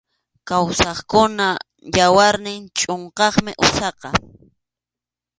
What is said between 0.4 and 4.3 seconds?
Kawsaqkunap yawarnin chʼunqaqmi usaqa.